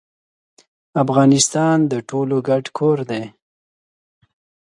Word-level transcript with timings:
افغانستان 1.03 1.77
د 1.91 1.93
ټولو 2.09 2.35
ګډ 2.49 2.65
کور 2.77 2.97
دي. 3.09 3.23